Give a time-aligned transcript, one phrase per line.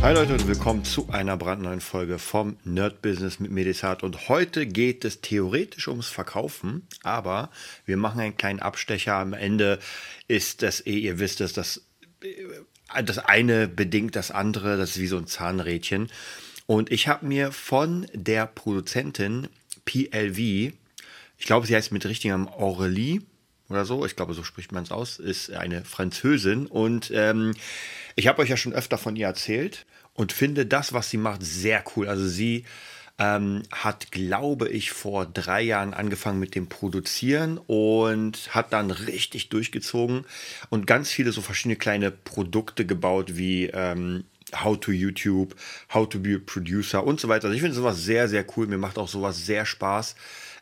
[0.00, 4.04] Hi Leute und willkommen zu einer brandneuen Folge vom Nerd Business mit Medisat.
[4.04, 7.50] Und heute geht es theoretisch ums Verkaufen, aber
[7.84, 9.14] wir machen einen kleinen Abstecher.
[9.14, 9.80] Am Ende
[10.28, 11.82] ist das eh, ihr wisst es, das,
[12.22, 16.12] äh, das eine bedingt das andere, das ist wie so ein Zahnrädchen.
[16.66, 19.48] Und ich habe mir von der Produzentin
[19.84, 23.22] PLV, ich glaube, sie heißt mit richtigem Aurelie
[23.68, 27.54] oder so, ich glaube, so spricht man es aus, ist eine Französin und ähm,
[28.16, 31.42] ich habe euch ja schon öfter von ihr erzählt und finde das, was sie macht,
[31.42, 32.08] sehr cool.
[32.08, 32.64] Also sie
[33.18, 39.48] ähm, hat, glaube ich, vor drei Jahren angefangen mit dem Produzieren und hat dann richtig
[39.48, 40.24] durchgezogen
[40.70, 45.54] und ganz viele so verschiedene kleine Produkte gebaut wie ähm, How to YouTube,
[45.92, 47.46] How to be a Producer und so weiter.
[47.46, 48.66] Also ich finde sowas sehr, sehr cool.
[48.66, 50.14] Mir macht auch sowas sehr Spaß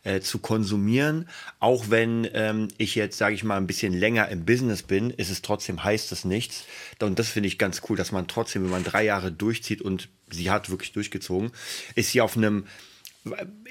[0.06, 1.28] äh, zu konsumieren.
[1.58, 5.30] Auch wenn ähm, ich jetzt, sage ich mal, ein bisschen länger im Business bin, ist
[5.30, 6.64] es trotzdem, heißt es nichts.
[7.02, 10.08] Und das finde ich ganz cool, dass man trotzdem, wenn man drei Jahre durchzieht und
[10.30, 11.50] sie hat wirklich durchgezogen,
[11.96, 12.66] ist sie auf einem,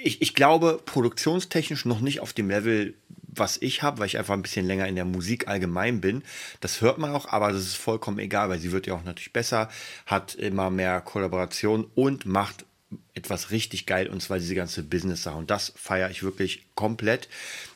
[0.01, 2.95] ich, ich glaube, produktionstechnisch noch nicht auf dem Level,
[3.27, 6.23] was ich habe, weil ich einfach ein bisschen länger in der Musik allgemein bin.
[6.59, 9.33] Das hört man auch, aber das ist vollkommen egal, weil sie wird ja auch natürlich
[9.33, 9.69] besser,
[10.05, 12.65] hat immer mehr Kollaboration und macht
[13.13, 15.37] etwas richtig geil und zwar diese ganze Business-Sache.
[15.37, 17.29] Und das feiere ich wirklich komplett.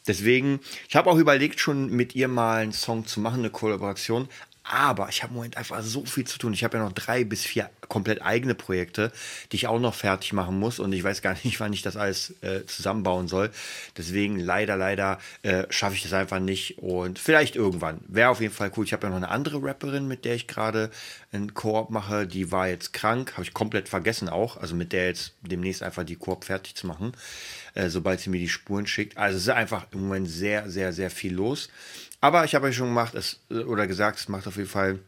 [0.07, 4.27] Deswegen, ich habe auch überlegt, schon mit ihr mal einen Song zu machen, eine Kollaboration.
[4.71, 6.53] Aber ich habe im Moment einfach so viel zu tun.
[6.53, 9.11] Ich habe ja noch drei bis vier komplett eigene Projekte,
[9.51, 10.77] die ich auch noch fertig machen muss.
[10.77, 13.49] Und ich weiß gar nicht, wann ich das alles äh, zusammenbauen soll.
[13.97, 16.77] Deswegen leider, leider äh, schaffe ich das einfach nicht.
[16.77, 18.01] Und vielleicht irgendwann.
[18.07, 18.85] Wäre auf jeden Fall cool.
[18.85, 20.91] Ich habe ja noch eine andere Rapperin, mit der ich gerade
[21.31, 22.27] einen Koop mache.
[22.27, 23.33] Die war jetzt krank.
[23.33, 24.57] Habe ich komplett vergessen auch.
[24.57, 27.13] Also mit der jetzt demnächst einfach die Koop fertig zu machen.
[27.73, 29.17] Äh, sobald sie mir die Spuren schickt.
[29.17, 31.69] Also es ist einfach im Moment sehr, sehr, sehr viel los.
[32.21, 34.99] Aber ich habe euch schon gemacht, es, oder gesagt, es macht auf jeden Fall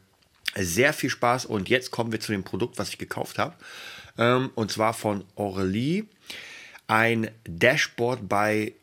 [0.56, 1.46] sehr viel Spaß.
[1.46, 3.54] Und jetzt kommen wir zu dem Produkt, was ich gekauft habe.
[4.18, 6.04] Ähm, und zwar von Aurelie.
[6.86, 8.74] Ein Dashboard bei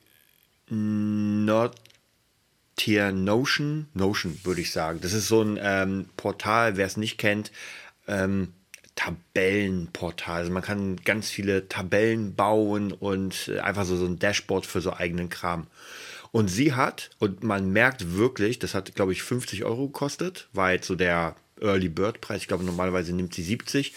[0.67, 1.73] Notier
[3.11, 3.87] Notion.
[3.93, 4.99] Notion, würde ich sagen.
[5.01, 7.51] Das ist so ein ähm, Portal, wer es nicht kennt.
[8.07, 8.53] Ähm,
[8.95, 10.39] Tabellenportal.
[10.41, 14.81] Also man kann ganz viele Tabellen bauen und äh, einfach so, so ein Dashboard für
[14.81, 15.67] so eigenen Kram.
[16.31, 20.71] Und sie hat, und man merkt wirklich, das hat, glaube ich, 50 Euro gekostet, war
[20.71, 22.41] jetzt so der Early Bird Preis.
[22.41, 23.93] Ich glaube, normalerweise nimmt sie 70.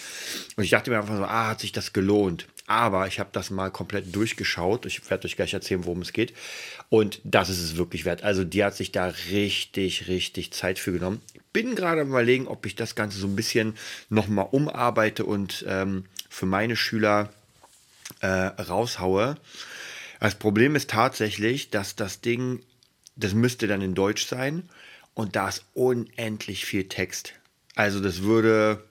[0.57, 2.47] Und ich dachte mir einfach so, ah, hat sich das gelohnt.
[2.67, 4.87] Aber ich habe das mal komplett durchgeschaut.
[4.87, 6.33] Ich werde euch gleich erzählen, worum es geht.
[6.89, 8.23] Und das ist es wirklich wert.
[8.23, 11.21] Also die hat sich da richtig, richtig Zeit für genommen.
[11.53, 13.75] Bin gerade am überlegen, ob ich das Ganze so ein bisschen
[14.09, 17.31] nochmal umarbeite und ähm, für meine Schüler
[18.21, 19.37] äh, raushaue.
[20.23, 22.61] Das Problem ist tatsächlich, dass das Ding,
[23.17, 24.69] das müsste dann in Deutsch sein
[25.15, 27.33] und da ist unendlich viel Text.
[27.75, 28.85] Also das würde,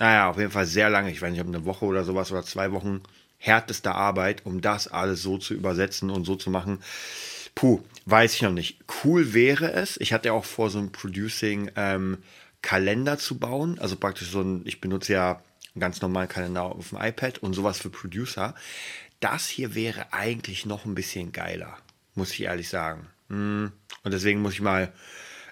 [0.00, 2.42] naja, auf jeden Fall sehr lange, ich weiß nicht, ob eine Woche oder sowas oder
[2.42, 3.00] zwei Wochen
[3.38, 6.82] härteste Arbeit, um das alles so zu übersetzen und so zu machen.
[7.54, 8.80] Puh, weiß ich noch nicht.
[9.04, 10.00] Cool wäre es.
[10.00, 13.78] Ich hatte auch vor, so einen Producing-Kalender ähm, zu bauen.
[13.78, 15.40] Also praktisch so ein, ich benutze ja
[15.74, 18.56] einen ganz normalen Kalender auf dem iPad und sowas für Producer.
[19.20, 21.76] Das hier wäre eigentlich noch ein bisschen geiler,
[22.14, 23.06] muss ich ehrlich sagen.
[23.28, 23.72] Hm.
[24.02, 24.92] Und deswegen muss ich mal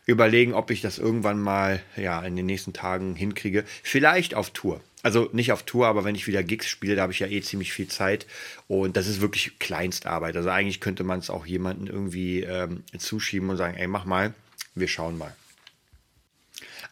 [0.07, 3.65] überlegen, ob ich das irgendwann mal ja, in den nächsten Tagen hinkriege.
[3.83, 4.81] Vielleicht auf Tour.
[5.03, 7.43] Also nicht auf Tour, aber wenn ich wieder Gigs spiele, da habe ich ja eh
[7.43, 8.27] ziemlich viel Zeit.
[8.67, 10.37] Und das ist wirklich Kleinstarbeit.
[10.37, 14.35] Also eigentlich könnte man es auch jemandem irgendwie ähm, zuschieben und sagen, ey, mach mal,
[14.75, 15.37] wir schauen mal.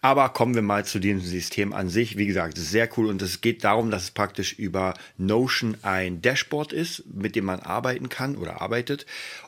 [0.02, 2.16] Aber kommen wir mal zu dem System an sich.
[2.16, 6.72] Wie gesagt, sehr cool und es geht darum, dass es praktisch über Notion ein Dashboard
[6.72, 9.06] ist, mit dem man arbeiten kann oder arbeitet.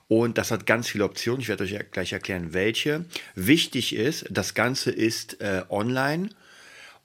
[0.09, 1.41] Und das hat ganz viele Optionen.
[1.41, 3.05] Ich werde euch gleich erklären, welche.
[3.35, 6.31] Wichtig ist, das Ganze ist äh, online.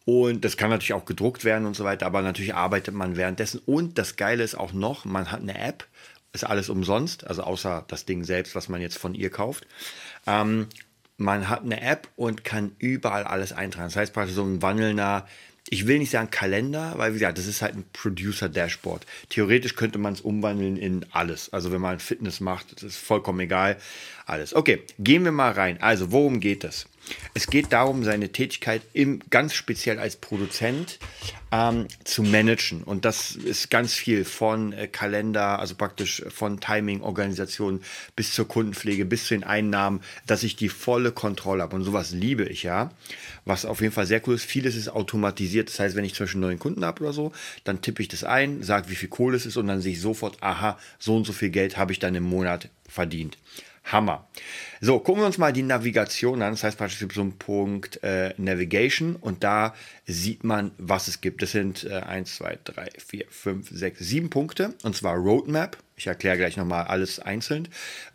[0.06, 3.62] Und das kann natürlich auch gedruckt werden und so weiter, aber natürlich arbeitet man währenddessen.
[3.65, 5.88] Und das Geile ist auch noch, man hat eine App,
[6.33, 9.65] ist alles umsonst, also außer das Ding selbst, was man jetzt von ihr kauft.
[10.27, 10.68] Ähm,
[11.23, 13.87] man hat eine App und kann überall alles eintragen.
[13.87, 15.27] Das heißt praktisch so ein wandelnder,
[15.69, 19.05] ich will nicht sagen Kalender, weil wie gesagt, das ist halt ein Producer-Dashboard.
[19.29, 21.51] Theoretisch könnte man es umwandeln in alles.
[21.51, 23.77] Also wenn man Fitness macht, das ist vollkommen egal.
[24.25, 24.53] Alles.
[24.53, 25.81] Okay, gehen wir mal rein.
[25.81, 26.85] Also, worum geht es?
[27.33, 31.00] Es geht darum, seine Tätigkeit im, ganz speziell als Produzent
[31.51, 32.83] ähm, zu managen.
[32.83, 37.81] Und das ist ganz viel von äh, Kalender, also praktisch von Timing, Organisation
[38.15, 41.75] bis zur Kundenpflege, bis zu den Einnahmen, dass ich die volle Kontrolle habe.
[41.75, 42.91] Und sowas liebe ich ja.
[43.45, 44.45] Was auf jeden Fall sehr cool ist.
[44.45, 45.69] Vieles ist automatisiert.
[45.69, 47.31] Das heißt, wenn ich zum Beispiel einen neuen Kunden habe oder so,
[47.63, 50.01] dann tippe ich das ein, sage, wie viel Kohle es ist und dann sehe ich
[50.01, 53.38] sofort, aha, so und so viel Geld habe ich dann im Monat verdient.
[53.83, 54.27] Hammer.
[54.85, 56.51] So, gucken wir uns mal die Navigation an.
[56.51, 59.74] Das heißt beispielsweise so ein Punkt äh, Navigation und da
[60.06, 61.41] sieht man, was es gibt.
[61.41, 65.77] Das sind äh, 1, 2, 3, 4, 5, 6, 7 Punkte und zwar Roadmap.
[65.95, 67.69] Ich erkläre gleich nochmal alles einzeln.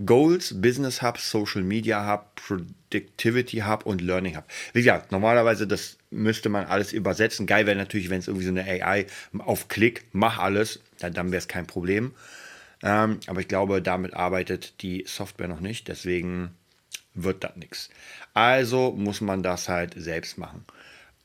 [0.04, 4.44] Goals, Business Hub, Social Media Hub, Productivity Hub und Learning Hub.
[4.74, 7.46] Wie gesagt, normalerweise das müsste man alles übersetzen.
[7.46, 9.06] Geil wäre natürlich, wenn es irgendwie so eine AI
[9.38, 12.12] auf Klick, mach alles, dann, dann wäre es kein Problem.
[12.82, 15.88] Ähm, aber ich glaube, damit arbeitet die Software noch nicht.
[15.88, 16.50] Deswegen
[17.14, 17.90] wird das nichts.
[18.34, 20.64] Also muss man das halt selbst machen.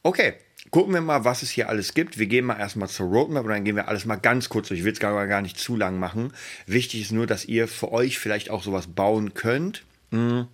[0.01, 0.33] Okay,
[0.71, 2.17] gucken wir mal, was es hier alles gibt.
[2.17, 4.79] Wir gehen mal erstmal zur Roadmap und dann gehen wir alles mal ganz kurz durch.
[4.79, 6.33] Ich will es gar, gar nicht zu lang machen.
[6.65, 9.83] Wichtig ist nur, dass ihr für euch vielleicht auch sowas bauen könnt.
[10.11, 10.47] Mhm.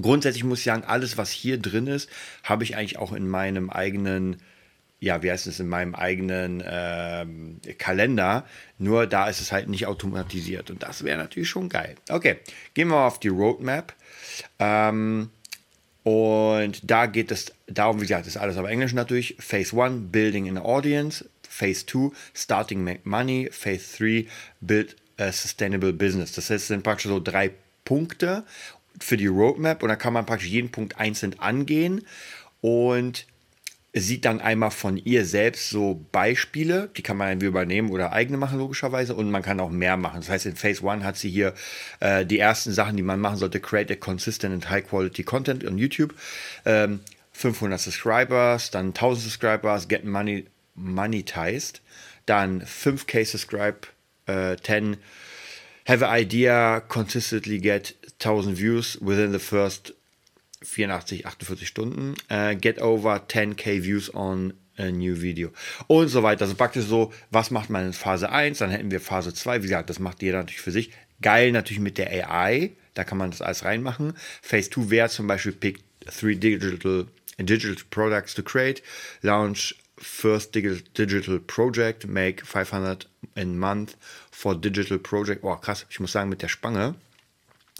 [0.00, 2.10] Grundsätzlich muss ich sagen, alles, was hier drin ist,
[2.42, 4.36] habe ich eigentlich auch in meinem eigenen
[5.06, 8.44] ja, wie heißt es, in meinem eigenen ähm, Kalender.
[8.78, 10.70] Nur da ist es halt nicht automatisiert.
[10.70, 11.94] Und das wäre natürlich schon geil.
[12.10, 12.36] Okay,
[12.74, 13.94] gehen wir auf die Roadmap.
[14.58, 15.30] Ähm,
[16.02, 19.36] und da geht es darum, wie gesagt, ist alles auf Englisch natürlich.
[19.38, 21.24] Phase 1, Building an Audience.
[21.48, 23.48] Phase 2, Starting Make Money.
[23.52, 24.26] Phase 3,
[24.60, 26.32] Build a Sustainable Business.
[26.32, 27.52] Das heißt, sind praktisch so drei
[27.84, 28.44] Punkte
[29.00, 29.84] für die Roadmap.
[29.84, 32.04] Und da kann man praktisch jeden Punkt einzeln angehen.
[32.60, 33.26] Und
[34.00, 38.36] sieht dann einmal von ihr selbst so Beispiele, die kann man irgendwie übernehmen oder eigene
[38.36, 40.20] machen, logischerweise, und man kann auch mehr machen.
[40.20, 41.54] Das heißt, in Phase 1 hat sie hier
[42.00, 45.64] äh, die ersten Sachen, die man machen sollte: Create a consistent and high quality content
[45.64, 46.14] on YouTube.
[46.64, 47.00] Ähm,
[47.32, 51.82] 500 Subscribers, dann 1000 Subscribers, get money monetized,
[52.24, 53.88] dann 5k subscribe,
[54.26, 54.96] äh, 10
[55.86, 59.94] have an idea, consistently get 1000 views within the first
[60.62, 62.14] 84, 48 Stunden.
[62.30, 65.50] Uh, get over 10k views on a new video.
[65.86, 66.44] Und so weiter.
[66.44, 68.58] Also praktisch so, was macht man in Phase 1?
[68.58, 69.62] Dann hätten wir Phase 2.
[69.62, 70.90] Wie gesagt, das macht jeder natürlich für sich.
[71.22, 72.72] Geil natürlich mit der AI.
[72.94, 74.14] Da kann man das alles reinmachen.
[74.42, 77.06] Phase 2 wäre zum Beispiel pick three digital,
[77.38, 78.82] digital products to create.
[79.22, 82.06] Launch first digital project.
[82.06, 83.96] Make 500 in month
[84.30, 85.42] for digital project.
[85.42, 85.86] Oh, krass.
[85.90, 86.94] Ich muss sagen, mit der Spange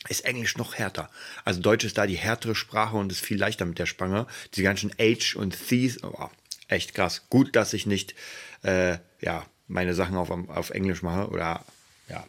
[0.09, 1.11] ist Englisch noch härter.
[1.45, 4.27] Also Deutsch ist da die härtere Sprache und ist viel leichter mit der Spange.
[4.55, 6.29] Die ganzen H und Ths, oh,
[6.69, 7.23] echt krass.
[7.31, 8.15] Gut, dass ich nicht
[8.63, 11.65] äh, ja, meine Sachen auf, auf Englisch mache oder
[12.09, 12.25] ja.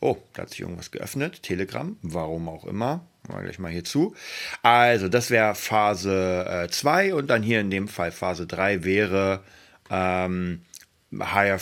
[0.00, 1.42] Oh, da hat sich irgendwas geöffnet.
[1.42, 3.06] Telegram, warum auch immer.
[3.28, 4.14] Mal gleich mal hier zu.
[4.62, 9.42] Also, das wäre Phase 2 äh, und dann hier in dem Fall Phase 3 wäre
[9.90, 10.62] ähm,
[11.20, 11.60] hire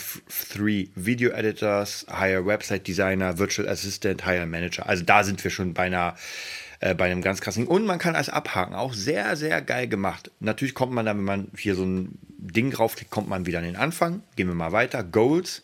[0.50, 4.88] three Video Editors, hire Website Designer, Virtual Assistant, hire Manager.
[4.88, 5.88] Also da sind wir schon bei
[6.80, 7.66] äh, bei einem ganz krassen.
[7.66, 8.74] Und man kann als abhaken.
[8.74, 10.30] Auch sehr, sehr geil gemacht.
[10.40, 13.64] Natürlich kommt man dann, wenn man hier so ein Ding draufklickt, kommt man wieder an
[13.64, 14.22] den Anfang.
[14.34, 15.04] Gehen wir mal weiter.
[15.04, 15.62] Goals.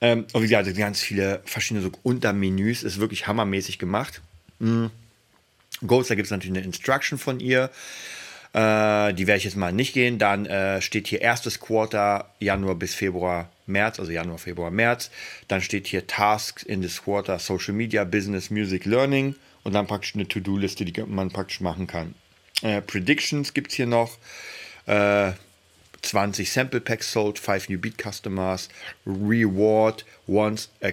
[0.00, 2.82] Ähm, und wie gesagt, ganz viele verschiedene so Untermenüs.
[2.82, 4.20] Ist wirklich hammermäßig gemacht.
[4.58, 4.90] Mhm.
[5.86, 7.70] Goals, da gibt es natürlich eine Instruction von ihr.
[8.52, 10.18] Äh, die werde ich jetzt mal nicht gehen.
[10.18, 15.10] Dann äh, steht hier erstes Quarter, Januar bis Februar, März, also Januar, Februar, März.
[15.48, 19.34] Dann steht hier Tasks in this Quarter, Social Media, Business, Music, Learning.
[19.64, 22.14] Und dann praktisch eine To-Do-Liste, die man praktisch machen kann.
[22.62, 24.18] Äh, Predictions gibt es hier noch.
[24.86, 24.88] 20
[26.48, 28.68] äh, Sample Packs sold, 5 New Beat Customers,
[29.06, 30.90] Reward once a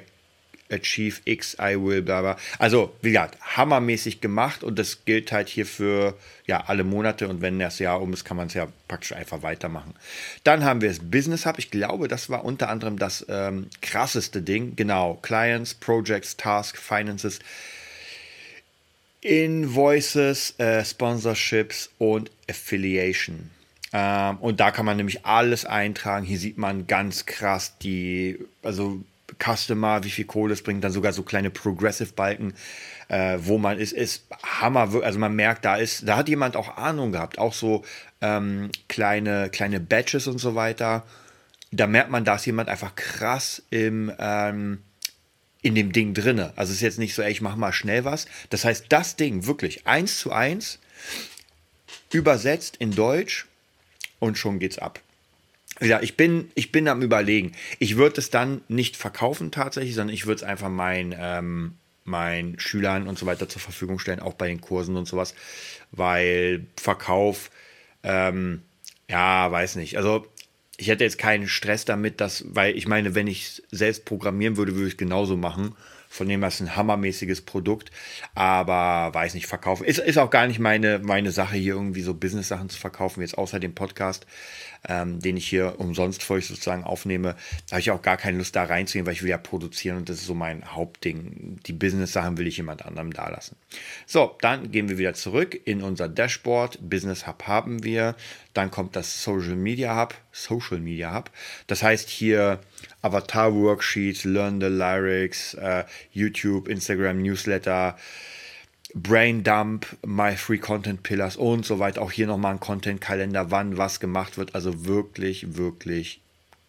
[0.71, 2.37] Achieve X, I will, bla bla.
[2.57, 7.41] Also, wie gesagt, hammermäßig gemacht und das gilt halt hier für ja, alle Monate und
[7.41, 9.93] wenn das Jahr um ist, kann man es ja praktisch einfach weitermachen.
[10.43, 11.59] Dann haben wir das Business Hub.
[11.59, 14.75] Ich glaube, das war unter anderem das ähm, krasseste Ding.
[14.75, 17.39] Genau, Clients, Projects, Tasks, Finances,
[19.21, 23.49] Invoices, äh, Sponsorships und Affiliation.
[23.91, 26.25] Ähm, und da kann man nämlich alles eintragen.
[26.25, 29.03] Hier sieht man ganz krass die, also
[29.37, 32.53] Customer, wie viel Kohle es bringt, dann sogar so kleine Progressive-Balken,
[33.07, 34.89] äh, wo man ist, ist Hammer.
[35.03, 37.83] Also man merkt, da ist, da hat jemand auch Ahnung gehabt, auch so
[38.21, 41.05] ähm, kleine, kleine Badges und so weiter.
[41.71, 44.79] Da merkt man, da ist jemand einfach krass im, ähm,
[45.61, 46.53] in dem Ding drinne.
[46.55, 48.25] Also es ist jetzt nicht so, ey, ich mach mal schnell was.
[48.49, 50.79] Das heißt, das Ding wirklich eins zu eins
[52.11, 53.47] übersetzt in Deutsch
[54.19, 54.99] und schon geht's ab.
[55.81, 57.53] Ja, ich bin, ich bin am überlegen.
[57.79, 62.59] Ich würde es dann nicht verkaufen tatsächlich, sondern ich würde es einfach mein, ähm, meinen
[62.59, 65.35] Schülern und so weiter zur Verfügung stellen, auch bei den Kursen und sowas,
[65.91, 67.49] weil Verkauf,
[68.03, 68.63] ähm,
[69.09, 69.97] ja, weiß nicht.
[69.97, 70.25] Also
[70.77, 74.75] ich hätte jetzt keinen Stress damit, dass, weil ich meine, wenn ich selbst programmieren würde,
[74.75, 75.75] würde ich es genauso machen.
[76.11, 77.91] Von dem her ist ein hammermäßiges Produkt,
[78.33, 79.83] aber weiß nicht, verkaufen.
[79.85, 83.37] Ist, ist auch gar nicht meine, meine Sache, hier irgendwie so Business-Sachen zu verkaufen, jetzt
[83.37, 84.25] außer dem Podcast,
[84.87, 87.35] ähm, den ich hier umsonst für euch sozusagen aufnehme.
[87.67, 90.09] Da habe ich auch gar keine Lust da reinzugehen, weil ich will ja produzieren und
[90.09, 91.59] das ist so mein Hauptding.
[91.67, 93.55] Die Business-Sachen will ich jemand anderem da lassen.
[94.07, 96.79] So, dann gehen wir wieder zurück in unser Dashboard.
[96.81, 98.15] Business Hub haben wir.
[98.53, 100.15] Dann kommt das Social Media Hub.
[100.31, 101.29] Social Media Hub.
[101.67, 102.59] Das heißt hier
[103.01, 107.97] Avatar Worksheets, Learn the Lyrics, äh, YouTube, Instagram, Newsletter,
[108.95, 112.01] Brain Dump, My Free Content Pillars und so weiter.
[112.01, 114.55] Auch hier nochmal ein Content-Kalender, wann was gemacht wird.
[114.55, 116.21] Also wirklich, wirklich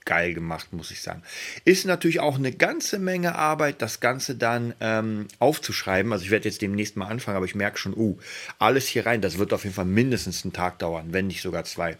[0.05, 1.23] geil gemacht, muss ich sagen.
[1.65, 6.13] Ist natürlich auch eine ganze Menge Arbeit, das Ganze dann ähm, aufzuschreiben.
[6.13, 8.19] Also ich werde jetzt demnächst mal anfangen, aber ich merke schon, uh,
[8.59, 11.65] alles hier rein, das wird auf jeden Fall mindestens einen Tag dauern, wenn nicht sogar
[11.65, 11.97] zwei.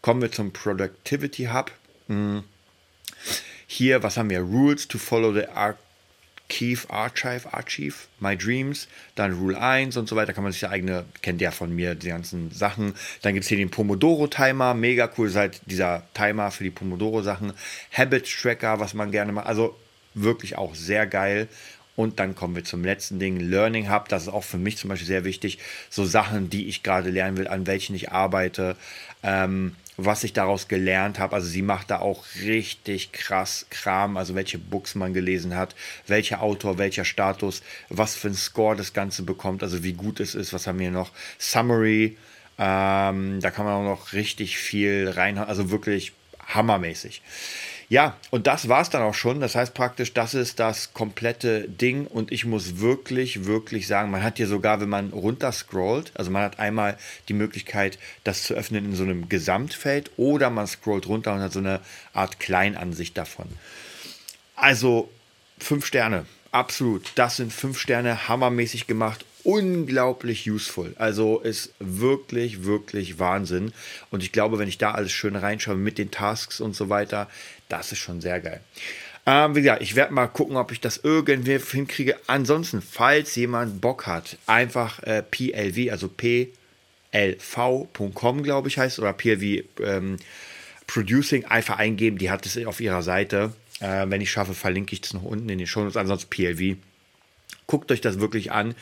[0.00, 1.70] Kommen wir zum Productivity Hub.
[2.08, 2.42] Hm.
[3.74, 4.40] Hier, was haben wir?
[4.40, 10.34] Rules to follow the Archive, Archive, Archive, My Dreams, dann Rule 1 und so weiter,
[10.34, 12.92] kann man sich ja eigene, kennt ja von mir die ganzen Sachen.
[13.22, 17.54] Dann gibt es hier den Pomodoro-Timer, mega cool, ist halt dieser Timer für die Pomodoro-Sachen.
[17.96, 19.74] Habit-Tracker, was man gerne macht, also
[20.12, 21.48] wirklich auch sehr geil.
[21.96, 24.10] Und dann kommen wir zum letzten Ding, Learning Hub.
[24.10, 25.58] Das ist auch für mich zum Beispiel sehr wichtig.
[25.88, 28.76] So Sachen, die ich gerade lernen will, an welchen ich arbeite.
[29.22, 31.34] Ähm, was ich daraus gelernt habe.
[31.34, 35.74] Also sie macht da auch richtig krass Kram, also welche Books man gelesen hat,
[36.06, 40.34] welcher Autor, welcher Status, was für ein Score das Ganze bekommt, also wie gut es
[40.34, 42.16] ist, was haben wir noch, Summary,
[42.58, 46.12] ähm, da kann man auch noch richtig viel reinhauen, also wirklich
[46.48, 47.22] hammermäßig.
[47.92, 49.40] Ja, und das war es dann auch schon.
[49.40, 52.06] Das heißt praktisch, das ist das komplette Ding.
[52.06, 56.40] Und ich muss wirklich, wirklich sagen, man hat hier sogar, wenn man runterscrollt, also man
[56.40, 56.96] hat einmal
[57.28, 61.52] die Möglichkeit, das zu öffnen in so einem Gesamtfeld oder man scrollt runter und hat
[61.52, 61.80] so eine
[62.14, 63.48] Art Kleinansicht davon.
[64.56, 65.10] Also
[65.58, 67.12] fünf Sterne, absolut.
[67.16, 70.94] Das sind fünf Sterne, hammermäßig gemacht unglaublich useful.
[70.98, 73.72] Also ist wirklich, wirklich Wahnsinn.
[74.10, 77.28] Und ich glaube, wenn ich da alles schön reinschaue mit den Tasks und so weiter,
[77.68, 78.60] das ist schon sehr geil.
[79.24, 82.16] Ähm, wie gesagt, ich werde mal gucken, ob ich das irgendwie hinkriege.
[82.26, 86.52] Ansonsten, falls jemand Bock hat, einfach äh, PLV, also plv.com,
[88.42, 90.16] glaube ich, heißt, oder PLV ähm,
[90.88, 92.18] Producing, einfach eingeben.
[92.18, 93.52] Die hat es auf ihrer Seite.
[93.80, 95.96] Äh, wenn ich schaffe, verlinke ich es noch unten in den Show Notes.
[95.96, 96.76] Ansonsten PLV.
[97.68, 98.74] Guckt euch das wirklich an.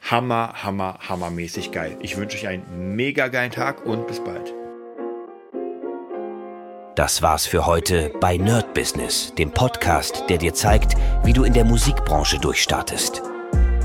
[0.00, 1.96] Hammer, hammer, hammermäßig geil.
[2.00, 4.54] Ich wünsche euch einen mega geilen Tag und bis bald.
[6.94, 11.52] Das war's für heute bei Nerd Business, dem Podcast, der dir zeigt, wie du in
[11.52, 13.22] der Musikbranche durchstartest.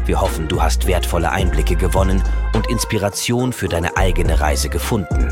[0.05, 2.23] Wir hoffen, du hast wertvolle Einblicke gewonnen
[2.55, 5.29] und Inspiration für deine eigene Reise gefunden.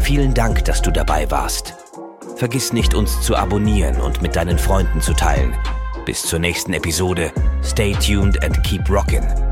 [0.00, 1.74] Vielen Dank, dass du dabei warst.
[2.36, 5.54] Vergiss nicht, uns zu abonnieren und mit deinen Freunden zu teilen.
[6.06, 7.32] Bis zur nächsten Episode.
[7.62, 9.49] Stay tuned and keep rockin'.